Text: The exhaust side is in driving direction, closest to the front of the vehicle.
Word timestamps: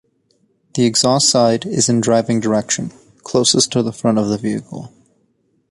The 0.73 0.85
exhaust 0.87 1.29
side 1.29 1.63
is 1.63 1.87
in 1.87 2.01
driving 2.01 2.39
direction, 2.39 2.91
closest 3.21 3.71
to 3.73 3.83
the 3.83 3.93
front 3.93 4.17
of 4.17 4.29
the 4.29 4.37
vehicle. 4.39 4.91